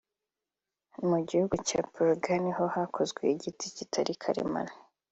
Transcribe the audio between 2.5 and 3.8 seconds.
ho hakozwe igiti